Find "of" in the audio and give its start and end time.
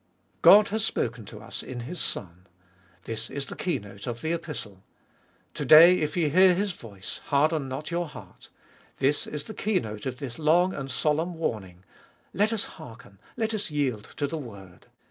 4.07-4.21, 10.07-10.17